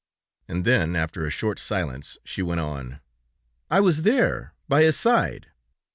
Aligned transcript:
And 0.47 0.65
then, 0.65 0.95
after 0.95 1.27
a 1.27 1.29
short 1.29 1.59
silence, 1.59 2.17
she 2.25 2.41
went 2.41 2.59
on: 2.59 3.01
'I 3.69 3.79
was 3.81 4.01
there... 4.01 4.55
by 4.67 4.81
his 4.81 4.97
side.' 4.97 5.51